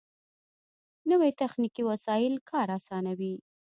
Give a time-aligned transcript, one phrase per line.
[1.09, 3.33] نوې تخنیکي وسایل کار آسانوي